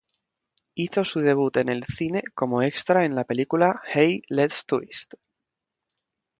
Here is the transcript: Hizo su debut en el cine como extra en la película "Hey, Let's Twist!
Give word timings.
Hizo 0.73 1.05
su 1.05 1.19
debut 1.19 1.55
en 1.57 1.69
el 1.69 1.83
cine 1.83 2.23
como 2.33 2.63
extra 2.63 3.05
en 3.05 3.13
la 3.13 3.23
película 3.23 3.83
"Hey, 3.85 4.23
Let's 4.29 4.65
Twist! 4.65 5.13